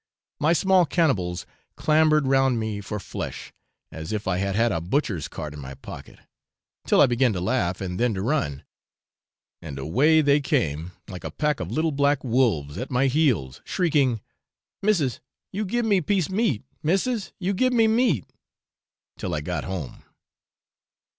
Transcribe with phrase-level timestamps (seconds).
[0.39, 1.45] My small cannibals
[1.75, 3.53] clamoured round me for flesh,
[3.91, 6.17] as if I had had a butcher's cart in my pocket,
[6.87, 8.63] till I began to laugh and then to run,
[9.61, 14.21] and away they came, like a pack of little black wolves, at my heels, shrieking,
[14.81, 15.19] 'Missis,
[15.51, 18.25] you gib me piece meat, missis, you gib me meat,'
[19.19, 20.03] till I got home.